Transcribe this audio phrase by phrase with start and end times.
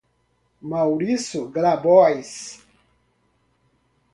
[0.63, 2.57] Mauricio Grabois